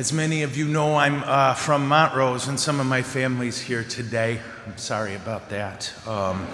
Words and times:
As 0.00 0.14
many 0.14 0.44
of 0.44 0.56
you 0.56 0.66
know, 0.66 0.96
I'm 0.96 1.22
uh, 1.26 1.52
from 1.52 1.86
Montrose, 1.86 2.48
and 2.48 2.58
some 2.58 2.80
of 2.80 2.86
my 2.86 3.02
family's 3.02 3.60
here 3.60 3.84
today. 3.84 4.40
I'm 4.66 4.78
sorry 4.78 5.14
about 5.14 5.50
that. 5.50 5.92
Um, 6.06 6.46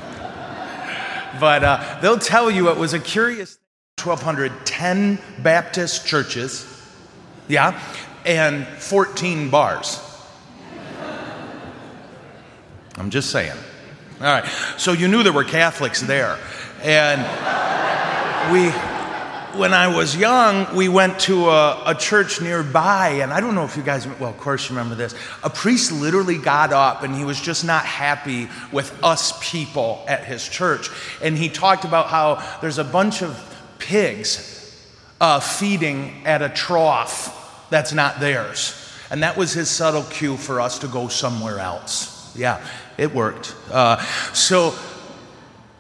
but 1.39 1.63
uh, 1.63 1.99
they'll 2.03 2.19
tell 2.19 2.51
you 2.51 2.71
it 2.71 2.77
was 2.77 2.93
a 2.93 2.99
curious 2.99 3.57
1,210 4.03 5.21
Baptist 5.45 6.09
churches, 6.09 6.67
yeah, 7.47 7.81
and 8.25 8.67
14 8.67 9.49
bars. 9.49 10.01
I'm 12.97 13.11
just 13.11 13.31
saying. 13.31 13.57
All 14.19 14.27
right, 14.27 14.47
so 14.77 14.91
you 14.91 15.07
knew 15.07 15.23
there 15.23 15.33
were 15.33 15.45
Catholics 15.45 16.01
there. 16.01 16.37
And 16.83 17.23
we 18.53 18.73
when 19.59 19.75
I 19.75 19.89
was 19.89 20.17
young, 20.17 20.75
we 20.77 20.89
went 20.89 21.19
to 21.21 21.49
a, 21.49 21.83
a, 21.87 21.95
church 21.95 22.41
nearby, 22.41 23.21
and 23.23 23.33
I 23.33 23.41
don't 23.41 23.55
know 23.55 23.65
if 23.65 23.77
you 23.77 23.83
guys, 23.83 24.07
well, 24.07 24.31
of 24.31 24.39
course 24.39 24.69
you 24.69 24.77
remember 24.77 24.95
this. 24.95 25.15
A 25.43 25.51
priest 25.51 25.93
literally 25.93 26.39
got 26.39 26.73
up 26.73 27.03
and 27.03 27.15
he 27.15 27.25
was 27.25 27.41
just 27.41 27.65
not 27.65 27.85
happy 27.85 28.49
with 28.73 29.03
us 29.03 29.39
people 29.41 30.05
at 30.09 30.25
his 30.25 30.49
church. 30.49 30.91
And 31.23 31.37
he 31.37 31.49
talked 31.49 31.85
about 31.85 32.09
how 32.09 32.43
there's 32.61 32.79
a 32.79 32.85
bunch 32.85 33.23
of 33.23 33.39
pigs 33.79 34.53
uh, 35.21 35.41
feeding 35.41 36.27
at 36.27 36.43
a 36.43 36.49
trough 36.49 37.69
that's 37.71 37.93
not 37.93 38.21
theirs. 38.21 38.83
And 39.11 39.23
that 39.23 39.37
was 39.37 39.53
his 39.53 39.71
subtle 39.71 40.03
cue 40.05 40.37
for 40.37 40.61
us 40.61 40.81
to 40.81 40.89
go 40.89 41.09
somewhere 41.09 41.59
else. 41.59 42.37
Yeah, 42.37 42.65
it 42.99 43.15
worked. 43.15 43.55
Uh, 43.71 44.03
so 44.33 44.75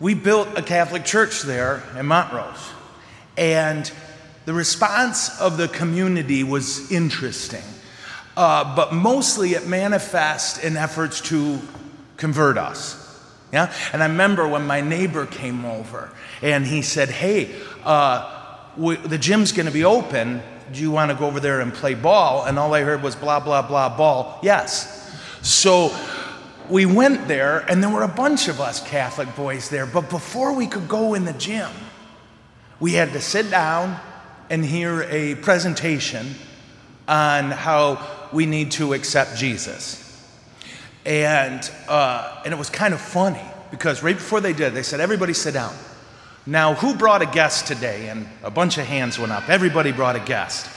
we 0.00 0.14
built 0.14 0.48
a 0.56 0.62
Catholic 0.62 1.04
church 1.04 1.42
there 1.42 1.82
in 1.98 2.06
Montrose. 2.06 2.70
And 3.36 3.90
the 4.44 4.52
response 4.52 5.40
of 5.40 5.56
the 5.56 5.68
community 5.68 6.44
was 6.44 6.90
interesting, 6.90 7.64
uh, 8.36 8.76
but 8.76 8.94
mostly 8.94 9.54
it 9.54 9.66
manifests 9.66 10.62
in 10.62 10.76
efforts 10.76 11.20
to 11.22 11.60
convert 12.16 12.56
us. 12.56 13.02
Yeah? 13.52 13.72
And 13.92 14.02
I 14.02 14.06
remember 14.06 14.46
when 14.48 14.66
my 14.66 14.80
neighbor 14.80 15.26
came 15.26 15.64
over 15.64 16.12
and 16.42 16.66
he 16.66 16.82
said, 16.82 17.08
Hey, 17.08 17.54
uh, 17.84 18.58
we, 18.76 18.96
the 18.96 19.18
gym's 19.18 19.52
going 19.52 19.66
to 19.66 19.72
be 19.72 19.84
open. 19.84 20.42
Do 20.72 20.80
you 20.80 20.90
want 20.90 21.10
to 21.10 21.16
go 21.16 21.26
over 21.26 21.40
there 21.40 21.60
and 21.60 21.72
play 21.72 21.94
ball? 21.94 22.44
And 22.44 22.58
all 22.58 22.74
I 22.74 22.82
heard 22.82 23.02
was 23.02 23.16
blah, 23.16 23.40
blah, 23.40 23.62
blah, 23.62 23.96
ball. 23.96 24.38
Yes. 24.42 24.92
So 25.42 25.96
we 26.68 26.86
went 26.86 27.28
there, 27.28 27.60
and 27.70 27.82
there 27.82 27.90
were 27.90 28.02
a 28.02 28.08
bunch 28.08 28.48
of 28.48 28.60
us 28.60 28.86
Catholic 28.86 29.34
boys 29.36 29.70
there. 29.70 29.86
But 29.86 30.10
before 30.10 30.52
we 30.52 30.66
could 30.66 30.88
go 30.88 31.14
in 31.14 31.24
the 31.24 31.32
gym, 31.34 31.70
we 32.80 32.92
had 32.92 33.12
to 33.12 33.20
sit 33.20 33.50
down 33.50 33.98
and 34.50 34.64
hear 34.64 35.02
a 35.04 35.34
presentation 35.36 36.34
on 37.08 37.50
how 37.50 38.06
we 38.32 38.46
need 38.46 38.72
to 38.72 38.92
accept 38.92 39.36
Jesus. 39.36 40.02
And, 41.04 41.68
uh, 41.88 42.42
and 42.44 42.52
it 42.52 42.56
was 42.56 42.70
kind 42.70 42.92
of 42.92 43.00
funny 43.00 43.44
because 43.70 44.02
right 44.02 44.16
before 44.16 44.40
they 44.40 44.52
did, 44.52 44.74
they 44.74 44.82
said, 44.82 45.00
Everybody 45.00 45.32
sit 45.32 45.54
down. 45.54 45.74
Now, 46.46 46.74
who 46.74 46.94
brought 46.94 47.22
a 47.22 47.26
guest 47.26 47.66
today? 47.66 48.08
And 48.08 48.28
a 48.42 48.50
bunch 48.50 48.78
of 48.78 48.86
hands 48.86 49.18
went 49.18 49.32
up. 49.32 49.48
Everybody 49.48 49.92
brought 49.92 50.16
a 50.16 50.20
guest. 50.20 50.70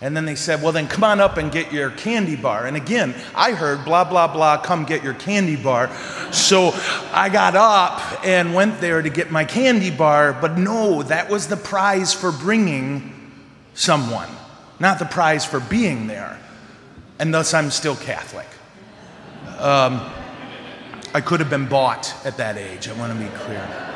And 0.00 0.16
then 0.16 0.24
they 0.24 0.34
said, 0.34 0.62
Well, 0.62 0.72
then 0.72 0.88
come 0.88 1.04
on 1.04 1.20
up 1.20 1.36
and 1.36 1.50
get 1.50 1.72
your 1.72 1.90
candy 1.90 2.36
bar. 2.36 2.66
And 2.66 2.76
again, 2.76 3.14
I 3.34 3.52
heard 3.52 3.84
blah, 3.84 4.04
blah, 4.04 4.32
blah, 4.32 4.58
come 4.58 4.84
get 4.84 5.02
your 5.02 5.14
candy 5.14 5.56
bar. 5.56 5.90
So 6.32 6.72
I 7.12 7.28
got 7.28 7.56
up 7.56 8.24
and 8.24 8.54
went 8.54 8.80
there 8.80 9.00
to 9.00 9.08
get 9.08 9.30
my 9.30 9.44
candy 9.44 9.90
bar. 9.90 10.32
But 10.32 10.58
no, 10.58 11.02
that 11.04 11.30
was 11.30 11.48
the 11.48 11.56
prize 11.56 12.12
for 12.12 12.32
bringing 12.32 13.12
someone, 13.74 14.28
not 14.78 14.98
the 14.98 15.06
prize 15.06 15.44
for 15.44 15.60
being 15.60 16.06
there. 16.06 16.38
And 17.18 17.32
thus, 17.32 17.54
I'm 17.54 17.70
still 17.70 17.96
Catholic. 17.96 18.48
Um, 19.58 20.00
I 21.14 21.20
could 21.20 21.38
have 21.38 21.50
been 21.50 21.68
bought 21.68 22.12
at 22.26 22.36
that 22.38 22.56
age, 22.56 22.88
I 22.88 22.92
want 22.94 23.12
to 23.12 23.18
be 23.18 23.30
clear. 23.38 23.93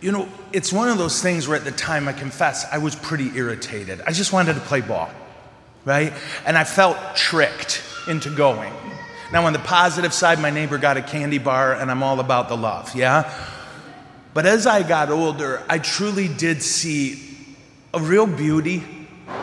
You 0.00 0.12
know, 0.12 0.28
it's 0.52 0.72
one 0.72 0.88
of 0.88 0.98
those 0.98 1.22
things 1.22 1.48
where 1.48 1.56
at 1.56 1.64
the 1.64 1.72
time, 1.72 2.08
I 2.08 2.12
confess, 2.12 2.66
I 2.70 2.78
was 2.78 2.94
pretty 2.94 3.36
irritated. 3.36 4.02
I 4.06 4.12
just 4.12 4.32
wanted 4.32 4.54
to 4.54 4.60
play 4.60 4.80
ball, 4.80 5.10
right? 5.84 6.12
And 6.44 6.58
I 6.58 6.64
felt 6.64 7.16
tricked 7.16 7.82
into 8.06 8.30
going. 8.30 8.72
Now, 9.32 9.46
on 9.46 9.52
the 9.52 9.58
positive 9.58 10.12
side, 10.12 10.38
my 10.40 10.50
neighbor 10.50 10.78
got 10.78 10.96
a 10.96 11.02
candy 11.02 11.38
bar, 11.38 11.74
and 11.74 11.90
I'm 11.90 12.02
all 12.02 12.20
about 12.20 12.48
the 12.48 12.56
love, 12.56 12.94
yeah? 12.94 13.32
But 14.34 14.46
as 14.46 14.66
I 14.66 14.82
got 14.82 15.10
older, 15.10 15.62
I 15.68 15.78
truly 15.78 16.28
did 16.28 16.62
see 16.62 17.56
a 17.94 18.00
real 18.00 18.26
beauty 18.26 18.82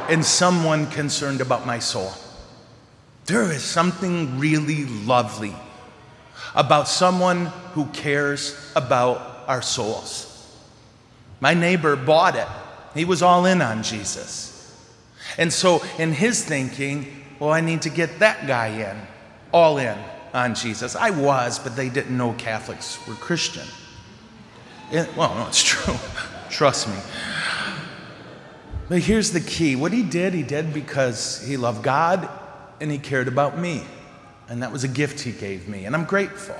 in 0.09 0.22
someone 0.22 0.88
concerned 0.88 1.41
about 1.41 1.66
my 1.66 1.79
soul. 1.79 2.11
There 3.25 3.51
is 3.51 3.63
something 3.63 4.38
really 4.38 4.85
lovely 4.85 5.56
about 6.53 6.88
someone 6.88 7.45
who 7.73 7.85
cares 7.88 8.72
about 8.75 9.45
our 9.47 9.61
souls. 9.61 10.28
My 11.41 11.53
neighbor 11.53 11.97
bought 11.97 12.38
it. 12.38 12.47
He 12.94 13.03
was 13.03 13.22
all 13.22 13.46
in 13.46 13.62
on 13.62 13.84
Jesus. 13.84 14.50
And 15.38 15.52
so, 15.52 15.84
in 15.97 16.13
his 16.13 16.46
thinking, 16.46 17.24
well, 17.40 17.52
I 17.52 17.62
need 17.62 17.81
to 17.81 17.90
get 17.90 18.19
that 18.19 18.47
guy 18.47 18.68
in, 18.68 18.97
all 19.52 19.78
in 19.78 19.97
on 20.34 20.56
Jesus. 20.56 20.96
I 20.96 21.09
was, 21.09 21.57
but 21.57 21.75
they 21.75 21.90
didn't 21.90 22.16
know 22.16 22.34
Catholics 22.34 23.06
were 23.07 23.16
Christian. 23.16 23.68
It, 24.91 25.09
well, 25.16 25.34
no, 25.35 25.47
it's 25.47 25.63
true. 25.63 25.96
Trust 26.50 26.88
me. 26.88 26.96
But 28.90 29.00
here's 29.00 29.31
the 29.31 29.40
key 29.40 29.75
what 29.75 29.94
he 29.94 30.03
did, 30.03 30.34
he 30.34 30.44
did 30.44 30.73
because 30.73 31.41
he 31.47 31.58
loved 31.58 31.81
God 31.81 32.29
and 32.81 32.91
he 32.91 32.97
cared 32.97 33.28
about 33.28 33.58
me. 33.58 33.84
And 34.50 34.62
that 34.63 34.72
was 34.72 34.84
a 34.84 34.90
gift 34.90 35.22
he 35.22 35.31
gave 35.31 35.69
me, 35.69 35.85
and 35.85 35.96
I'm 35.96 36.03
grateful. 36.03 36.58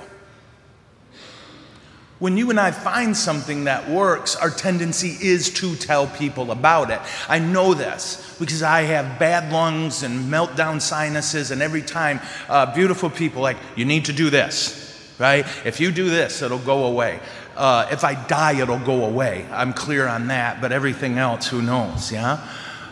When 2.22 2.36
you 2.36 2.50
and 2.50 2.60
I 2.60 2.70
find 2.70 3.16
something 3.16 3.64
that 3.64 3.90
works, 3.90 4.36
our 4.36 4.48
tendency 4.48 5.16
is 5.20 5.50
to 5.54 5.74
tell 5.74 6.06
people 6.06 6.52
about 6.52 6.92
it. 6.92 7.00
I 7.28 7.40
know 7.40 7.74
this 7.74 8.36
because 8.38 8.62
I 8.62 8.82
have 8.82 9.18
bad 9.18 9.52
lungs 9.52 10.04
and 10.04 10.32
meltdown 10.32 10.80
sinuses, 10.80 11.50
and 11.50 11.60
every 11.60 11.82
time 11.82 12.20
uh, 12.48 12.72
beautiful 12.76 13.10
people 13.10 13.42
like, 13.42 13.56
you 13.74 13.84
need 13.84 14.04
to 14.04 14.12
do 14.12 14.30
this, 14.30 15.12
right? 15.18 15.44
If 15.64 15.80
you 15.80 15.90
do 15.90 16.10
this, 16.10 16.42
it'll 16.42 16.60
go 16.60 16.84
away. 16.84 17.18
Uh, 17.56 17.88
if 17.90 18.04
I 18.04 18.14
die, 18.28 18.60
it'll 18.60 18.78
go 18.78 19.04
away. 19.04 19.44
I'm 19.50 19.72
clear 19.72 20.06
on 20.06 20.28
that, 20.28 20.60
but 20.60 20.70
everything 20.70 21.18
else, 21.18 21.48
who 21.48 21.60
knows, 21.60 22.12
yeah? 22.12 22.48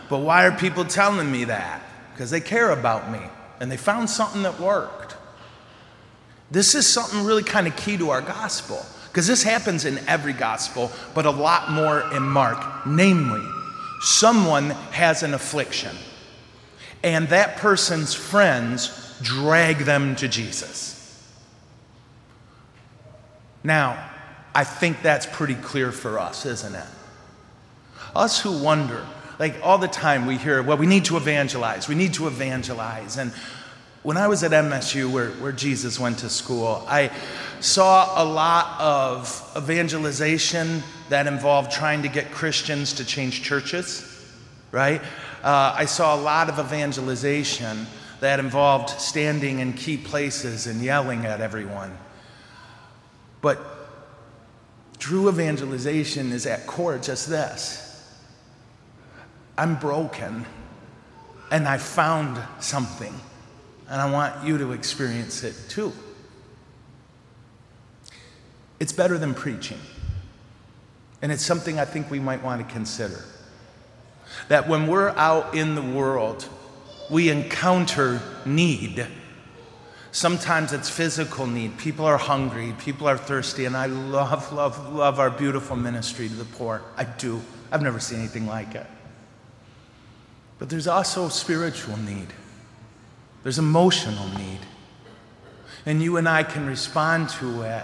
But 0.09 0.17
why 0.17 0.45
are 0.45 0.51
people 0.51 0.83
telling 0.83 1.31
me 1.31 1.45
that? 1.45 1.81
Because 2.11 2.31
they 2.31 2.41
care 2.41 2.71
about 2.71 3.09
me 3.09 3.21
and 3.61 3.71
they 3.71 3.77
found 3.77 4.09
something 4.09 4.43
that 4.43 4.59
worked. 4.59 5.15
This 6.51 6.75
is 6.75 6.85
something 6.85 7.23
really 7.23 7.43
kind 7.43 7.65
of 7.65 7.77
key 7.77 7.95
to 7.95 8.09
our 8.09 8.21
gospel. 8.21 8.85
Because 9.11 9.27
this 9.27 9.43
happens 9.43 9.83
in 9.83 9.99
every 10.07 10.31
gospel, 10.31 10.89
but 11.13 11.25
a 11.25 11.31
lot 11.31 11.69
more 11.69 12.09
in 12.13 12.23
Mark. 12.23 12.87
Namely, 12.87 13.45
someone 13.99 14.69
has 14.91 15.21
an 15.21 15.33
affliction, 15.33 15.93
and 17.03 17.27
that 17.27 17.57
person's 17.57 18.13
friends 18.13 19.17
drag 19.21 19.79
them 19.79 20.15
to 20.15 20.29
Jesus. 20.29 20.97
Now, 23.65 24.09
I 24.55 24.63
think 24.63 25.01
that's 25.01 25.25
pretty 25.25 25.55
clear 25.55 25.91
for 25.91 26.17
us, 26.17 26.45
isn't 26.45 26.73
it? 26.73 26.87
Us 28.15 28.39
who 28.39 28.63
wonder, 28.63 29.05
like 29.39 29.55
all 29.61 29.77
the 29.77 29.89
time 29.89 30.25
we 30.25 30.37
hear, 30.37 30.63
well, 30.63 30.77
we 30.77 30.87
need 30.87 31.05
to 31.05 31.17
evangelize, 31.17 31.89
we 31.89 31.95
need 31.95 32.13
to 32.13 32.27
evangelize. 32.27 33.17
And 33.17 33.33
when 34.03 34.17
I 34.17 34.27
was 34.27 34.43
at 34.43 34.51
MSU, 34.51 35.11
where, 35.11 35.29
where 35.31 35.51
Jesus 35.51 35.99
went 35.99 36.19
to 36.19 36.29
school, 36.29 36.83
I 36.87 37.11
saw 37.59 38.21
a 38.21 38.25
lot 38.25 38.81
of 38.81 39.53
evangelization 39.55 40.81
that 41.09 41.27
involved 41.27 41.71
trying 41.71 42.01
to 42.01 42.07
get 42.07 42.31
Christians 42.31 42.93
to 42.93 43.05
change 43.05 43.43
churches, 43.43 44.25
right? 44.71 45.01
Uh, 45.43 45.75
I 45.77 45.85
saw 45.85 46.15
a 46.15 46.21
lot 46.21 46.49
of 46.49 46.57
evangelization 46.57 47.85
that 48.21 48.39
involved 48.39 48.89
standing 48.89 49.59
in 49.59 49.73
key 49.73 49.97
places 49.97 50.65
and 50.65 50.81
yelling 50.81 51.25
at 51.25 51.39
everyone. 51.39 51.95
But 53.41 53.59
true 54.97 55.29
evangelization 55.29 56.31
is 56.31 56.45
at 56.47 56.65
core 56.65 56.97
just 56.97 57.29
this 57.29 57.87
I'm 59.57 59.75
broken 59.75 60.45
and 61.51 61.67
I 61.67 61.77
found 61.77 62.41
something 62.63 63.13
and 63.91 64.01
I 64.01 64.09
want 64.09 64.45
you 64.47 64.57
to 64.57 64.71
experience 64.71 65.43
it 65.43 65.53
too. 65.67 65.91
It's 68.79 68.93
better 68.93 69.17
than 69.17 69.33
preaching. 69.33 69.77
And 71.21 71.31
it's 71.31 71.45
something 71.45 71.77
I 71.77 71.85
think 71.85 72.09
we 72.09 72.19
might 72.19 72.41
want 72.41 72.65
to 72.65 72.73
consider. 72.73 73.23
That 74.47 74.69
when 74.69 74.87
we're 74.87 75.09
out 75.09 75.53
in 75.53 75.75
the 75.75 75.81
world, 75.81 76.47
we 77.09 77.29
encounter 77.29 78.21
need. 78.45 79.05
Sometimes 80.13 80.71
it's 80.71 80.89
physical 80.89 81.45
need. 81.45 81.77
People 81.77 82.05
are 82.05 82.17
hungry, 82.17 82.73
people 82.79 83.07
are 83.07 83.17
thirsty, 83.17 83.65
and 83.65 83.75
I 83.75 83.87
love, 83.87 84.53
love, 84.53 84.93
love 84.93 85.19
our 85.19 85.29
beautiful 85.29 85.75
ministry 85.75 86.29
to 86.29 86.33
the 86.33 86.45
poor. 86.45 86.81
I 86.95 87.03
do. 87.03 87.41
I've 87.73 87.81
never 87.81 87.99
seen 87.99 88.19
anything 88.19 88.47
like 88.47 88.73
it. 88.73 88.87
But 90.59 90.69
there's 90.69 90.87
also 90.87 91.27
spiritual 91.27 91.97
need, 91.97 92.27
there's 93.43 93.59
emotional 93.59 94.27
need. 94.37 94.59
And 95.85 96.01
you 96.01 96.17
and 96.17 96.29
I 96.29 96.43
can 96.43 96.67
respond 96.67 97.29
to 97.29 97.63
it 97.63 97.83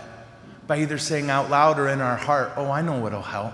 by 0.67 0.79
either 0.79 0.97
saying 0.97 1.29
out 1.29 1.49
loud 1.49 1.79
or 1.79 1.87
in 1.87 2.01
our 2.01 2.17
heart, 2.17 2.51
Oh, 2.55 2.69
I 2.69 2.81
know 2.81 2.99
what'll 2.99 3.21
help. 3.21 3.53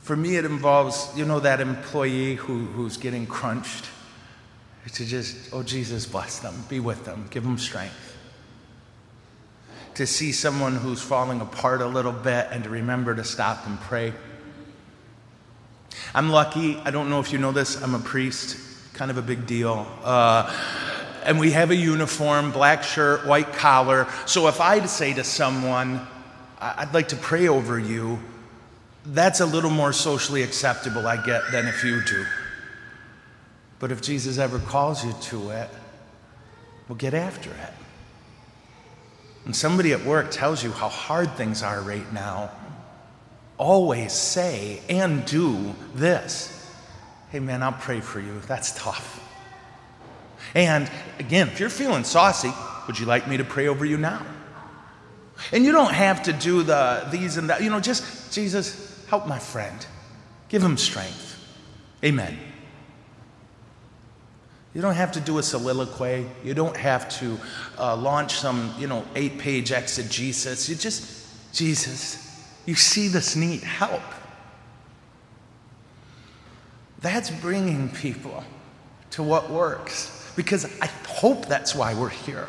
For 0.00 0.16
me, 0.16 0.36
it 0.36 0.44
involves, 0.44 1.16
you 1.16 1.24
know, 1.24 1.38
that 1.40 1.60
employee 1.60 2.34
who, 2.34 2.66
who's 2.66 2.96
getting 2.96 3.26
crunched. 3.26 3.86
To 4.94 5.04
just, 5.06 5.54
oh, 5.54 5.62
Jesus, 5.62 6.06
bless 6.06 6.40
them, 6.40 6.64
be 6.68 6.80
with 6.80 7.04
them, 7.04 7.28
give 7.30 7.44
them 7.44 7.56
strength. 7.56 8.16
To 9.94 10.06
see 10.06 10.32
someone 10.32 10.74
who's 10.74 11.00
falling 11.00 11.40
apart 11.40 11.82
a 11.82 11.86
little 11.86 12.12
bit 12.12 12.48
and 12.50 12.64
to 12.64 12.70
remember 12.70 13.14
to 13.14 13.22
stop 13.22 13.64
and 13.64 13.78
pray. 13.78 14.12
I'm 16.14 16.30
lucky, 16.30 16.78
I 16.78 16.90
don't 16.90 17.08
know 17.08 17.20
if 17.20 17.32
you 17.32 17.38
know 17.38 17.52
this, 17.52 17.80
I'm 17.80 17.94
a 17.94 18.00
priest, 18.00 18.56
kind 18.94 19.10
of 19.10 19.18
a 19.18 19.22
big 19.22 19.46
deal. 19.46 19.86
Uh, 20.02 20.52
and 21.24 21.38
we 21.38 21.52
have 21.52 21.70
a 21.70 21.76
uniform, 21.76 22.50
black 22.50 22.82
shirt, 22.82 23.26
white 23.26 23.52
collar. 23.52 24.06
So 24.26 24.48
if 24.48 24.60
I'd 24.60 24.88
say 24.88 25.14
to 25.14 25.24
someone, 25.24 26.06
I'd 26.60 26.92
like 26.92 27.08
to 27.08 27.16
pray 27.16 27.48
over 27.48 27.78
you, 27.78 28.18
that's 29.06 29.40
a 29.40 29.46
little 29.46 29.70
more 29.70 29.92
socially 29.92 30.42
acceptable, 30.42 31.06
I 31.06 31.24
get, 31.24 31.42
than 31.50 31.66
if 31.66 31.84
you 31.84 32.02
do. 32.04 32.24
But 33.78 33.90
if 33.90 34.00
Jesus 34.00 34.38
ever 34.38 34.58
calls 34.58 35.04
you 35.04 35.12
to 35.22 35.50
it, 35.50 35.68
well, 36.88 36.96
get 36.96 37.14
after 37.14 37.50
it. 37.50 37.72
And 39.44 39.56
somebody 39.56 39.92
at 39.92 40.04
work 40.04 40.30
tells 40.30 40.62
you 40.62 40.70
how 40.70 40.88
hard 40.88 41.32
things 41.32 41.62
are 41.62 41.80
right 41.80 42.12
now, 42.12 42.50
always 43.58 44.12
say 44.12 44.80
and 44.88 45.24
do 45.24 45.74
this 45.94 46.61
Hey, 47.32 47.40
man, 47.40 47.62
I'll 47.62 47.72
pray 47.72 48.00
for 48.00 48.20
you. 48.20 48.40
That's 48.46 48.72
tough. 48.78 49.18
And 50.54 50.88
again, 51.18 51.48
if 51.48 51.58
you're 51.58 51.70
feeling 51.70 52.04
saucy, 52.04 52.52
would 52.86 52.98
you 52.98 53.06
like 53.06 53.26
me 53.26 53.38
to 53.38 53.44
pray 53.44 53.66
over 53.66 53.84
you 53.84 53.96
now? 53.96 54.24
And 55.50 55.64
you 55.64 55.72
don't 55.72 55.92
have 55.92 56.22
to 56.24 56.32
do 56.32 56.62
the 56.62 57.08
these 57.10 57.38
and 57.38 57.50
that. 57.50 57.62
You 57.62 57.70
know, 57.70 57.80
just 57.80 58.32
Jesus, 58.32 58.92
Help 59.12 59.26
my 59.26 59.38
friend. 59.38 59.84
Give 60.48 60.62
him 60.62 60.78
strength. 60.78 61.38
Amen. 62.02 62.38
You 64.72 64.80
don't 64.80 64.94
have 64.94 65.12
to 65.12 65.20
do 65.20 65.36
a 65.36 65.42
soliloquy. 65.42 66.26
You 66.42 66.54
don't 66.54 66.78
have 66.78 67.10
to 67.20 67.38
uh, 67.78 67.94
launch 67.94 68.36
some, 68.36 68.74
you 68.78 68.86
know, 68.86 69.04
eight 69.14 69.36
page 69.36 69.70
exegesis. 69.70 70.66
You 70.66 70.76
just, 70.76 71.52
Jesus, 71.52 72.42
you 72.64 72.74
see 72.74 73.08
this 73.08 73.36
need. 73.36 73.60
Help. 73.60 74.00
That's 77.02 77.30
bringing 77.30 77.88
people 77.90 78.44
to 79.10 79.22
what 79.22 79.50
works 79.50 80.32
because 80.36 80.64
I 80.80 80.86
hope 81.06 81.46
that's 81.46 81.74
why 81.74 81.94
we're 81.94 82.08
here. 82.08 82.48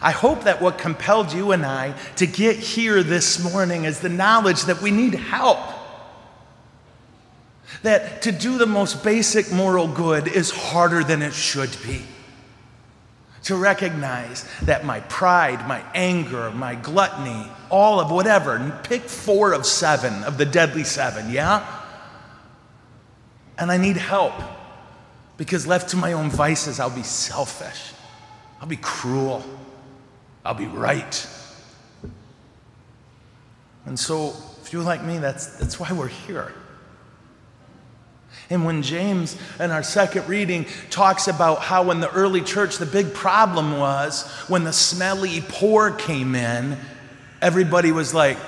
I 0.00 0.12
hope 0.12 0.44
that 0.44 0.60
what 0.60 0.78
compelled 0.78 1.32
you 1.32 1.52
and 1.52 1.64
I 1.64 1.94
to 2.16 2.26
get 2.26 2.56
here 2.56 3.02
this 3.02 3.42
morning 3.42 3.84
is 3.84 4.00
the 4.00 4.08
knowledge 4.08 4.64
that 4.64 4.80
we 4.80 4.90
need 4.90 5.14
help. 5.14 5.58
That 7.82 8.22
to 8.22 8.32
do 8.32 8.58
the 8.58 8.66
most 8.66 9.02
basic 9.02 9.50
moral 9.52 9.88
good 9.88 10.28
is 10.28 10.50
harder 10.50 11.02
than 11.02 11.22
it 11.22 11.32
should 11.32 11.74
be. 11.84 12.02
To 13.44 13.56
recognize 13.56 14.48
that 14.62 14.84
my 14.84 15.00
pride, 15.00 15.66
my 15.68 15.82
anger, 15.94 16.50
my 16.50 16.74
gluttony, 16.74 17.48
all 17.70 18.00
of 18.00 18.10
whatever, 18.10 18.80
pick 18.84 19.02
four 19.02 19.52
of 19.52 19.66
seven 19.66 20.24
of 20.24 20.36
the 20.36 20.46
deadly 20.46 20.84
seven, 20.84 21.30
yeah? 21.30 21.64
And 23.58 23.70
I 23.70 23.76
need 23.76 23.96
help 23.96 24.34
because 25.36 25.66
left 25.66 25.90
to 25.90 25.96
my 25.96 26.12
own 26.12 26.30
vices, 26.30 26.80
I'll 26.80 26.90
be 26.90 27.02
selfish, 27.02 27.92
I'll 28.60 28.68
be 28.68 28.76
cruel. 28.76 29.44
I'll 30.46 30.54
be 30.54 30.66
right. 30.66 31.28
And 33.84 33.98
so, 33.98 34.32
if 34.62 34.72
you're 34.72 34.84
like 34.84 35.04
me, 35.04 35.18
that's, 35.18 35.58
that's 35.58 35.80
why 35.80 35.92
we're 35.92 36.06
here. 36.06 36.52
And 38.48 38.64
when 38.64 38.82
James, 38.82 39.36
in 39.58 39.72
our 39.72 39.82
second 39.82 40.28
reading, 40.28 40.66
talks 40.88 41.26
about 41.26 41.62
how 41.62 41.90
in 41.90 41.98
the 41.98 42.10
early 42.12 42.42
church 42.42 42.78
the 42.78 42.86
big 42.86 43.12
problem 43.12 43.76
was 43.78 44.30
when 44.46 44.62
the 44.62 44.72
smelly 44.72 45.42
poor 45.48 45.90
came 45.90 46.36
in, 46.36 46.78
everybody 47.42 47.90
was 47.90 48.14
like, 48.14 48.38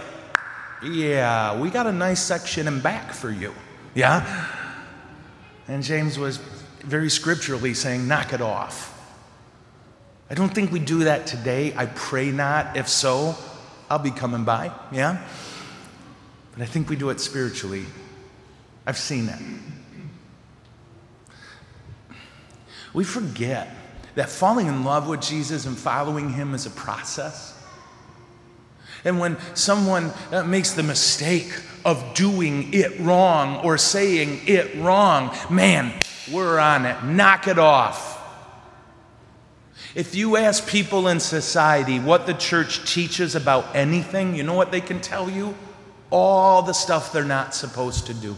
Yeah, 0.84 1.58
we 1.58 1.68
got 1.70 1.88
a 1.88 1.92
nice 1.92 2.22
section 2.22 2.68
in 2.68 2.80
back 2.80 3.12
for 3.12 3.30
you. 3.30 3.52
Yeah? 3.94 4.46
And 5.68 5.82
James 5.82 6.18
was 6.18 6.38
very 6.80 7.10
scripturally 7.10 7.74
saying, 7.74 8.08
Knock 8.08 8.32
it 8.32 8.40
off. 8.40 8.94
I 10.30 10.34
don't 10.34 10.54
think 10.54 10.72
we 10.72 10.78
do 10.78 11.04
that 11.04 11.26
today. 11.26 11.74
I 11.76 11.86
pray 11.86 12.30
not. 12.30 12.76
If 12.76 12.88
so, 12.88 13.36
I'll 13.88 13.98
be 13.98 14.10
coming 14.10 14.44
by, 14.44 14.72
yeah? 14.92 15.26
But 16.52 16.62
I 16.62 16.66
think 16.66 16.90
we 16.90 16.96
do 16.96 17.10
it 17.10 17.20
spiritually. 17.20 17.84
I've 18.86 18.98
seen 18.98 19.28
it. 19.28 19.38
We 22.92 23.04
forget 23.04 23.74
that 24.14 24.28
falling 24.28 24.66
in 24.66 24.84
love 24.84 25.08
with 25.08 25.20
Jesus 25.20 25.66
and 25.66 25.76
following 25.76 26.30
him 26.32 26.54
is 26.54 26.66
a 26.66 26.70
process. 26.70 27.54
And 29.04 29.20
when 29.20 29.36
someone 29.54 30.10
uh, 30.32 30.42
makes 30.42 30.72
the 30.72 30.82
mistake 30.82 31.52
of 31.88 32.12
doing 32.12 32.74
it 32.74 33.00
wrong 33.00 33.64
or 33.64 33.78
saying 33.78 34.42
it 34.46 34.76
wrong, 34.76 35.34
man, 35.48 35.90
we're 36.30 36.58
on 36.58 36.84
it. 36.84 37.02
Knock 37.02 37.48
it 37.48 37.58
off. 37.58 38.16
If 39.94 40.14
you 40.14 40.36
ask 40.36 40.68
people 40.68 41.08
in 41.08 41.18
society 41.18 41.98
what 41.98 42.26
the 42.26 42.34
church 42.34 42.92
teaches 42.92 43.34
about 43.34 43.74
anything, 43.74 44.34
you 44.36 44.42
know 44.42 44.52
what 44.52 44.70
they 44.70 44.82
can 44.82 45.00
tell 45.00 45.30
you? 45.30 45.54
All 46.10 46.60
the 46.60 46.74
stuff 46.74 47.10
they're 47.10 47.24
not 47.24 47.54
supposed 47.54 48.06
to 48.08 48.14
do. 48.14 48.36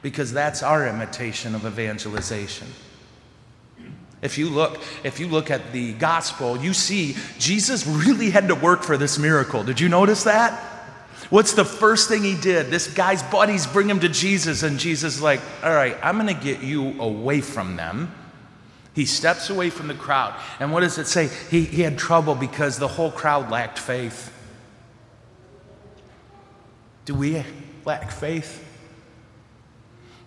Because 0.00 0.32
that's 0.32 0.62
our 0.62 0.86
imitation 0.86 1.56
of 1.56 1.66
evangelization. 1.66 2.68
If 4.22 4.38
you 4.38 4.48
look, 4.48 4.80
if 5.02 5.18
you 5.18 5.26
look 5.26 5.50
at 5.50 5.72
the 5.72 5.94
gospel, 5.94 6.56
you 6.56 6.72
see 6.72 7.16
Jesus 7.40 7.84
really 7.84 8.30
had 8.30 8.46
to 8.46 8.54
work 8.54 8.84
for 8.84 8.96
this 8.96 9.18
miracle. 9.18 9.64
Did 9.64 9.80
you 9.80 9.88
notice 9.88 10.22
that? 10.22 10.79
What's 11.30 11.54
the 11.54 11.64
first 11.64 12.08
thing 12.08 12.22
he 12.22 12.34
did? 12.34 12.66
This 12.66 12.92
guy's 12.92 13.22
buddies 13.22 13.66
bring 13.66 13.88
him 13.88 14.00
to 14.00 14.08
Jesus, 14.08 14.62
and 14.62 14.78
Jesus 14.78 15.16
is 15.16 15.22
like, 15.22 15.40
All 15.62 15.72
right, 15.72 15.96
I'm 16.02 16.16
gonna 16.16 16.34
get 16.34 16.60
you 16.60 17.00
away 17.00 17.40
from 17.40 17.76
them 17.76 18.12
he 18.94 19.06
steps 19.06 19.50
away 19.50 19.70
from 19.70 19.88
the 19.88 19.94
crowd. 19.94 20.34
And 20.58 20.72
what 20.72 20.80
does 20.80 20.98
it 20.98 21.06
say? 21.06 21.28
He, 21.50 21.64
he 21.64 21.82
had 21.82 21.98
trouble 21.98 22.34
because 22.34 22.78
the 22.78 22.88
whole 22.88 23.10
crowd 23.10 23.50
lacked 23.50 23.78
faith. 23.78 24.32
Do 27.04 27.14
we 27.14 27.42
lack 27.84 28.10
faith? 28.10 28.66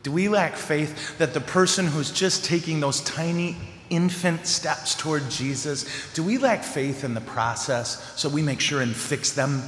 Do 0.01 0.11
we 0.11 0.27
lack 0.27 0.55
faith 0.55 1.17
that 1.17 1.33
the 1.33 1.41
person 1.41 1.87
who's 1.87 2.11
just 2.11 2.45
taking 2.45 2.79
those 2.79 3.01
tiny 3.01 3.55
infant 3.89 4.47
steps 4.47 4.95
toward 4.95 5.29
Jesus, 5.29 5.85
do 6.13 6.23
we 6.23 6.37
lack 6.37 6.63
faith 6.63 7.03
in 7.03 7.13
the 7.13 7.21
process 7.21 8.19
so 8.19 8.27
we 8.27 8.41
make 8.41 8.59
sure 8.59 8.81
and 8.81 8.95
fix 8.95 9.33
them, 9.33 9.61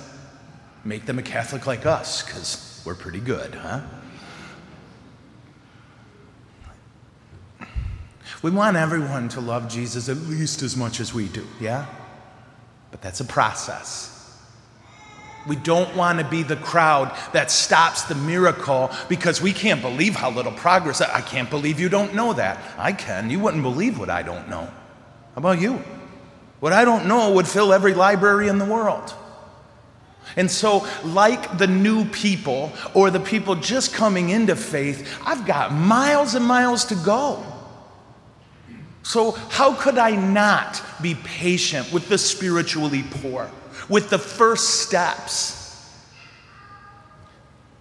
make 0.86 1.06
them 1.06 1.20
a 1.20 1.24
Catholic 1.24 1.68
like 1.68 1.86
us, 1.86 2.24
because 2.24 2.82
we're 2.86 2.96
pretty 2.96 3.20
good, 3.20 3.56
huh? 3.56 3.82
We 8.42 8.51
want 8.51 8.77
everyone 8.77 9.27
to 9.30 9.42
love 9.42 9.68
Jesus 9.68 10.08
at 10.08 10.18
least 10.18 10.62
as 10.62 10.77
much 10.77 11.00
as 11.00 11.13
we 11.13 11.27
do, 11.27 11.46
yeah? 11.60 11.88
But 12.92 13.01
that's 13.01 13.20
a 13.20 13.25
process. 13.25 14.12
We 15.48 15.56
don't 15.56 15.96
want 15.96 16.20
to 16.20 16.25
be 16.25 16.44
the 16.44 16.56
crowd 16.56 17.15
that 17.34 17.50
stops 17.50 18.04
the 18.04 18.15
miracle 18.15 18.92
because 19.10 19.42
we 19.42 19.51
can't 19.51 19.82
believe 19.82 20.15
how 20.15 20.30
little 20.32 20.51
progress. 20.51 21.01
I 21.01 21.22
can't 21.22 21.50
believe 21.50 21.80
you 21.80 21.89
don't 21.89 22.13
know 22.13 22.34
that. 22.34 22.60
I 22.77 22.94
can. 22.94 23.30
You 23.30 23.39
wouldn't 23.39 23.63
believe 23.63 23.98
what 23.98 24.10
I 24.10 24.22
don't 24.22 24.50
know. 24.50 24.62
How 24.62 25.38
about 25.38 25.60
you? 25.60 25.84
What 26.60 26.74
I 26.74 26.86
don't 26.86 27.08
know 27.08 27.34
would 27.34 27.48
fill 27.48 27.74
every 27.74 27.94
library 27.94 28.48
in 28.48 28.58
the 28.58 28.65
world. 28.65 29.13
And 30.36 30.51
so, 30.51 30.86
like 31.04 31.58
the 31.58 31.68
new 31.68 32.06
people 32.06 32.74
or 32.94 33.10
the 33.10 33.20
people 33.20 33.56
just 33.56 33.94
coming 33.94 34.30
into 34.30 34.56
faith, 34.56 35.18
I've 35.25 35.46
got 35.46 35.72
miles 35.72 36.36
and 36.36 36.46
miles 36.46 36.86
to 36.86 36.96
go. 36.96 37.44
So, 39.04 39.32
how 39.32 39.75
could 39.75 39.98
I 39.98 40.15
not 40.15 40.82
be 41.01 41.15
patient 41.15 41.94
with 41.94 42.10
the 42.10 42.18
spiritually 42.18 43.04
poor, 43.22 43.50
with 43.88 44.10
the 44.10 44.20
first 44.20 44.82
steps? 44.82 45.62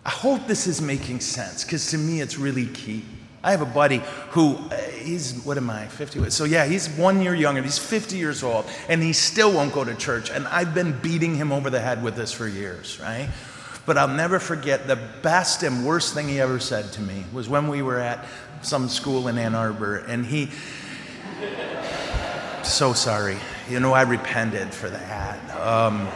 I 0.04 0.10
hope 0.10 0.46
this 0.46 0.66
is 0.66 0.82
making 0.82 1.20
sense 1.20 1.64
because 1.64 1.90
to 1.90 1.98
me 1.98 2.20
it's 2.20 2.38
really 2.38 2.66
key. 2.66 3.04
I 3.44 3.50
have 3.50 3.60
a 3.60 3.66
buddy 3.66 4.02
who, 4.30 4.56
uh, 4.56 4.76
he's, 4.76 5.34
what 5.44 5.58
am 5.58 5.68
I, 5.68 5.86
50? 5.86 6.30
So, 6.30 6.44
yeah, 6.44 6.64
he's 6.64 6.88
one 6.88 7.20
year 7.20 7.34
younger. 7.34 7.62
He's 7.62 7.78
50 7.78 8.16
years 8.16 8.42
old, 8.42 8.64
and 8.88 9.02
he 9.02 9.12
still 9.12 9.52
won't 9.52 9.74
go 9.74 9.84
to 9.84 9.94
church. 9.94 10.30
And 10.30 10.48
I've 10.48 10.74
been 10.74 10.98
beating 11.00 11.34
him 11.36 11.52
over 11.52 11.68
the 11.68 11.78
head 11.78 12.02
with 12.02 12.16
this 12.16 12.32
for 12.32 12.48
years, 12.48 12.98
right? 13.00 13.28
But 13.84 13.98
I'll 13.98 14.08
never 14.08 14.38
forget 14.38 14.86
the 14.86 14.96
best 15.20 15.62
and 15.62 15.84
worst 15.84 16.14
thing 16.14 16.26
he 16.26 16.40
ever 16.40 16.58
said 16.58 16.90
to 16.92 17.02
me 17.02 17.26
was 17.34 17.46
when 17.46 17.68
we 17.68 17.82
were 17.82 18.00
at 18.00 18.24
some 18.62 18.88
school 18.88 19.28
in 19.28 19.36
Ann 19.36 19.54
Arbor, 19.54 19.98
and 19.98 20.24
he, 20.24 20.50
so 22.62 22.94
sorry. 22.94 23.36
You 23.68 23.78
know, 23.78 23.92
I 23.92 24.02
repented 24.02 24.72
for 24.72 24.88
that. 24.88 25.60
Um, 25.60 26.08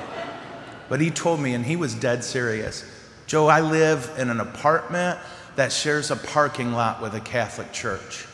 but 0.88 0.98
he 1.02 1.10
told 1.10 1.40
me, 1.40 1.52
and 1.52 1.64
he 1.64 1.76
was 1.76 1.94
dead 1.94 2.24
serious 2.24 2.84
Joe, 3.28 3.46
I 3.46 3.60
live 3.60 4.10
in 4.16 4.30
an 4.30 4.40
apartment 4.40 5.18
that 5.58 5.72
shares 5.72 6.12
a 6.12 6.16
parking 6.16 6.72
lot 6.72 7.02
with 7.02 7.14
a 7.14 7.20
Catholic 7.20 7.72
church. 7.72 8.26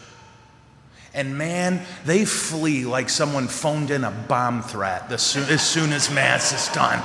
And 1.14 1.38
man, 1.38 1.81
they 2.04 2.26
flee 2.26 2.85
like 2.85 3.09
someone 3.09 3.49
phoned 3.49 3.90
in 3.90 4.04
a 4.04 4.11
bomb 4.11 4.62
threat 4.62 5.11
as 5.11 5.23
soon, 5.23 5.49
as 5.49 5.62
soon 5.62 5.93
as 5.93 6.11
Mass 6.11 6.52
is 6.52 6.75
done. 6.75 6.99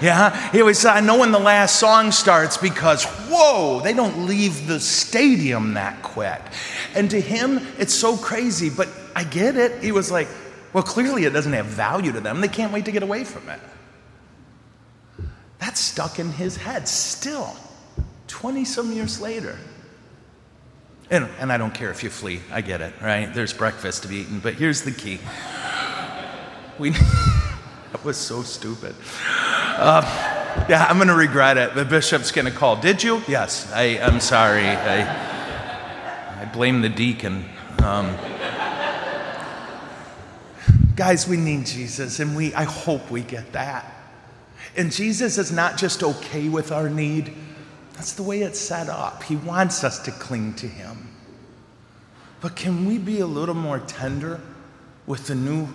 Yeah? 0.00 0.50
He 0.50 0.60
always 0.60 0.78
said, 0.78 0.92
I 0.92 1.00
know 1.00 1.18
when 1.18 1.30
the 1.30 1.38
last 1.38 1.76
song 1.76 2.10
starts 2.10 2.56
because, 2.56 3.04
whoa, 3.28 3.80
they 3.82 3.92
don't 3.92 4.24
leave 4.26 4.66
the 4.66 4.80
stadium 4.80 5.74
that 5.74 6.00
quick. 6.02 6.40
And 6.94 7.10
to 7.10 7.20
him, 7.20 7.60
it's 7.78 7.92
so 7.92 8.16
crazy, 8.16 8.70
but 8.70 8.88
I 9.14 9.24
get 9.24 9.56
it. 9.56 9.84
He 9.84 9.92
was 9.92 10.10
like, 10.10 10.28
well, 10.72 10.84
clearly 10.84 11.24
it 11.24 11.34
doesn't 11.34 11.52
have 11.52 11.66
value 11.66 12.12
to 12.12 12.20
them. 12.20 12.40
They 12.40 12.48
can't 12.48 12.72
wait 12.72 12.86
to 12.86 12.92
get 12.92 13.02
away 13.02 13.24
from 13.24 13.46
it. 13.50 13.60
That's 15.58 15.80
stuck 15.80 16.18
in 16.18 16.30
his 16.30 16.56
head 16.56 16.88
still, 16.88 17.54
20 18.28 18.64
some 18.64 18.92
years 18.92 19.20
later. 19.20 19.58
And, 21.10 21.28
and 21.38 21.52
I 21.52 21.56
don't 21.56 21.72
care 21.72 21.90
if 21.90 22.02
you 22.02 22.10
flee, 22.10 22.40
I 22.50 22.60
get 22.60 22.80
it, 22.80 22.92
right? 23.00 23.32
There's 23.32 23.52
breakfast 23.52 24.02
to 24.02 24.08
be 24.08 24.16
eaten, 24.16 24.40
but 24.40 24.54
here's 24.54 24.82
the 24.82 24.90
key. 24.90 25.20
We, 26.78 26.90
that 27.92 28.04
was 28.04 28.16
so 28.16 28.42
stupid. 28.42 28.94
Uh, 29.28 30.02
yeah, 30.68 30.86
I'm 30.88 30.96
going 30.96 31.08
to 31.08 31.14
regret 31.14 31.58
it. 31.58 31.74
The 31.74 31.84
bishop's 31.84 32.32
going 32.32 32.46
to 32.46 32.50
call. 32.50 32.76
Did 32.76 33.02
you? 33.02 33.22
Yes, 33.28 33.70
I, 33.72 33.82
am 33.82 34.18
sorry. 34.18 34.66
I, 34.66 36.42
I 36.42 36.44
blame 36.46 36.80
the 36.80 36.88
deacon. 36.88 37.44
Um, 37.84 38.16
guys, 40.96 41.28
we 41.28 41.36
need 41.36 41.66
Jesus, 41.66 42.18
and 42.18 42.34
we, 42.34 42.52
I 42.54 42.64
hope 42.64 43.10
we 43.12 43.22
get 43.22 43.52
that. 43.52 43.92
And 44.76 44.90
Jesus 44.90 45.38
is 45.38 45.52
not 45.52 45.76
just 45.76 46.02
okay 46.02 46.48
with 46.48 46.72
our 46.72 46.88
need, 46.88 47.32
that's 47.96 48.12
the 48.12 48.22
way 48.22 48.42
it's 48.42 48.60
set 48.60 48.88
up. 48.88 49.22
He 49.22 49.36
wants 49.36 49.82
us 49.82 49.98
to 50.00 50.10
cling 50.10 50.54
to 50.54 50.66
Him. 50.68 51.08
But 52.40 52.54
can 52.54 52.84
we 52.84 52.98
be 52.98 53.20
a 53.20 53.26
little 53.26 53.54
more 53.54 53.78
tender 53.80 54.40
with 55.06 55.26
the 55.26 55.34
new 55.34 55.68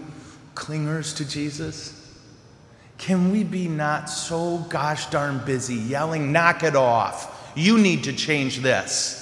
clingers 0.54 1.18
to 1.18 1.28
Jesus? 1.28 1.98
Can 3.00 3.32
we 3.32 3.44
be 3.44 3.68
not 3.68 4.10
so 4.10 4.60
gosh 4.70 5.08
darn 5.08 5.44
busy 5.44 5.74
yelling, 5.74 6.32
knock 6.32 6.62
it 6.62 6.76
off? 6.76 7.52
You 7.56 7.80
need 7.80 8.04
to 8.04 8.14
change 8.14 8.60
this. 8.60 9.20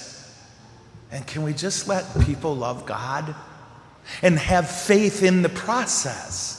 And 1.10 1.26
can 1.26 1.42
we 1.42 1.54
just 1.54 1.88
let 1.88 2.04
people 2.20 2.54
love 2.54 2.84
God 2.84 3.34
and 4.20 4.38
have 4.38 4.70
faith 4.70 5.22
in 5.22 5.40
the 5.40 5.48
process? 5.48 6.58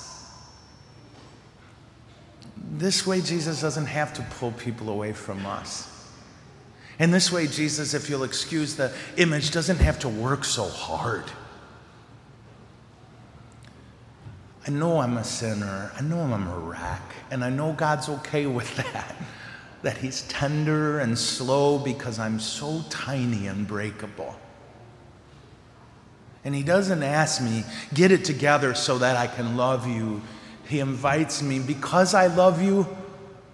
This 2.57 3.05
way, 3.05 3.21
Jesus 3.21 3.61
doesn't 3.61 3.85
have 3.85 4.13
to 4.15 4.23
pull 4.39 4.51
people 4.53 4.89
away 4.89 5.13
from 5.13 5.45
us. 5.45 5.90
And 7.01 7.13
this 7.13 7.31
way, 7.31 7.47
Jesus, 7.47 7.93
if 7.93 8.09
you'll 8.09 8.23
excuse 8.23 8.75
the 8.75 8.93
image, 9.17 9.51
doesn't 9.51 9.79
have 9.79 9.99
to 9.99 10.07
work 10.07 10.45
so 10.45 10.63
hard. 10.63 11.25
I 14.65 14.69
know 14.69 15.01
I'm 15.01 15.17
a 15.17 15.23
sinner. 15.23 15.91
I 15.97 16.01
know 16.01 16.19
I'm 16.21 16.47
a 16.47 16.59
wreck. 16.59 17.01
And 17.29 17.43
I 17.43 17.49
know 17.49 17.73
God's 17.73 18.07
okay 18.07 18.45
with 18.45 18.73
that. 18.93 19.15
That 19.81 19.97
He's 19.97 20.21
tender 20.23 20.99
and 20.99 21.17
slow 21.17 21.79
because 21.79 22.19
I'm 22.19 22.39
so 22.39 22.85
tiny 22.89 23.47
and 23.47 23.67
breakable. 23.67 24.35
And 26.45 26.55
He 26.55 26.63
doesn't 26.63 27.03
ask 27.03 27.41
me, 27.41 27.65
get 27.93 28.11
it 28.11 28.23
together 28.23 28.75
so 28.75 28.99
that 28.99 29.17
I 29.17 29.27
can 29.27 29.57
love 29.57 29.87
you 29.87 30.21
he 30.71 30.79
invites 30.79 31.41
me, 31.41 31.59
because 31.59 32.13
I 32.13 32.27
love 32.27 32.61
you, 32.61 32.87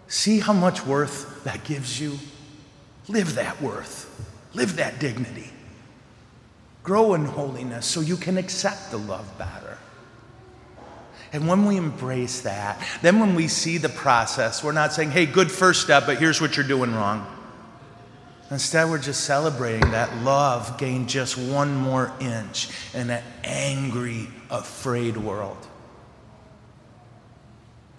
see 0.07 0.39
how 0.39 0.53
much 0.53 0.85
worth 0.85 1.43
that 1.45 1.63
gives 1.63 1.99
you? 1.99 2.19
Live 3.09 3.35
that 3.35 3.61
worth, 3.61 4.29
live 4.53 4.75
that 4.77 4.99
dignity. 4.99 5.49
Grow 6.83 7.13
in 7.13 7.25
holiness 7.25 7.85
so 7.85 8.01
you 8.01 8.17
can 8.17 8.37
accept 8.37 8.91
the 8.91 8.97
love 8.97 9.37
better. 9.37 9.77
And 11.33 11.47
when 11.47 11.65
we 11.65 11.75
embrace 11.77 12.41
that, 12.41 12.81
then 13.01 13.19
when 13.19 13.35
we 13.35 13.47
see 13.47 13.77
the 13.77 13.89
process, 13.89 14.63
we're 14.63 14.71
not 14.71 14.93
saying, 14.93 15.11
hey, 15.11 15.25
good 15.25 15.51
first 15.51 15.81
step, 15.81 16.05
but 16.05 16.17
here's 16.17 16.39
what 16.39 16.55
you're 16.55 16.67
doing 16.67 16.93
wrong. 16.93 17.27
Instead, 18.49 18.89
we're 18.89 18.97
just 18.97 19.25
celebrating 19.25 19.91
that 19.91 20.23
love 20.23 20.77
gained 20.77 21.09
just 21.09 21.37
one 21.37 21.75
more 21.75 22.13
inch 22.21 22.69
in 22.93 23.09
an 23.09 23.21
angry, 23.43 24.29
afraid 24.49 25.17
world. 25.17 25.67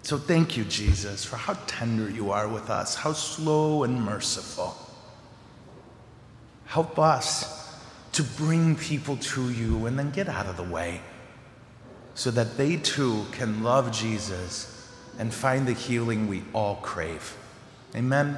So 0.01 0.17
thank 0.17 0.57
you, 0.57 0.63
Jesus, 0.63 1.23
for 1.23 1.35
how 1.35 1.53
tender 1.67 2.09
you 2.09 2.31
are 2.31 2.47
with 2.47 2.71
us, 2.71 2.95
how 2.95 3.13
slow 3.13 3.83
and 3.83 4.01
merciful. 4.01 4.75
Help 6.69 6.99
us 6.99 7.75
to 8.11 8.21
bring 8.21 8.75
people 8.75 9.17
to 9.17 9.49
you 9.49 9.87
and 9.87 9.97
then 9.97 10.11
get 10.11 10.29
out 10.29 10.45
of 10.45 10.55
the 10.55 10.63
way 10.63 11.01
so 12.13 12.29
that 12.29 12.57
they 12.57 12.77
too 12.77 13.25
can 13.31 13.63
love 13.63 13.91
Jesus 13.91 14.87
and 15.17 15.33
find 15.33 15.67
the 15.67 15.73
healing 15.73 16.27
we 16.27 16.43
all 16.53 16.75
crave. 16.75 17.35
Amen. 17.95 18.37